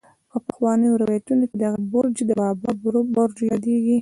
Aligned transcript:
په 0.29 0.37
پخوانو 0.45 0.99
روايتونو 1.01 1.43
کې 1.49 1.55
دغه 1.63 1.79
برج 1.93 2.15
د 2.29 2.31
بابل 2.39 2.75
برج 3.15 3.37
يادېږي. 3.51 3.97